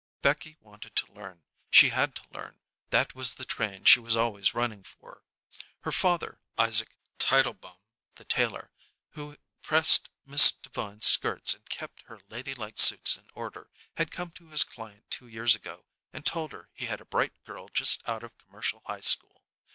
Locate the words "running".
4.55-4.81